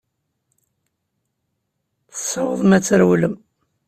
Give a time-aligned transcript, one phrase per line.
[2.13, 3.35] Tessawḍem ad trewlem.